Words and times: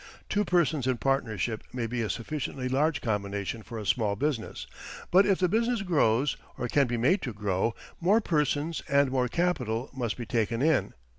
Two 0.29 0.43
persons 0.43 0.87
in 0.87 0.97
partnership 0.97 1.63
may 1.71 1.85
be 1.85 2.01
a 2.01 2.09
sufficiently 2.09 2.67
large 2.67 3.01
combination 3.01 3.61
for 3.61 3.77
a 3.77 3.85
small 3.85 4.15
business, 4.15 4.65
but 5.11 5.27
if 5.27 5.37
the 5.37 5.47
business 5.47 5.83
grows 5.83 6.37
or 6.57 6.67
can 6.67 6.87
be 6.87 6.97
made 6.97 7.21
to 7.21 7.33
grow, 7.33 7.75
more 7.99 8.19
persons 8.19 8.81
and 8.89 9.11
more 9.11 9.27
capital 9.27 9.91
must 9.93 10.17
be 10.17 10.25
taken 10.25 10.59
in. 10.59 10.95